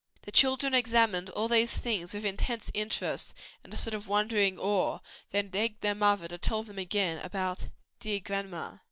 [0.23, 4.97] The children examined all these things with intense interest and a sort of wondering awe,
[5.29, 7.67] then begged their mother to tell them again about
[7.99, 8.77] "dear grandma."